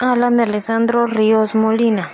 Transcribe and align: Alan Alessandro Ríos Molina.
Alan 0.00 0.40
Alessandro 0.40 1.06
Ríos 1.06 1.54
Molina. 1.54 2.10